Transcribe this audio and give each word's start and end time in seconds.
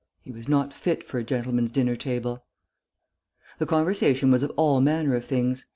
He 0.23 0.31
was 0.31 0.47
not 0.47 0.73
fit 0.73 1.03
for 1.05 1.19
a 1.19 1.23
gentleman's 1.23 1.71
dinner 1.71 1.95
table. 1.95 2.43
The 3.59 3.67
conversation 3.67 4.31
was 4.31 4.41
of 4.41 4.49
all 4.57 4.81
manner 4.81 5.15
of 5.15 5.25
things. 5.25 5.65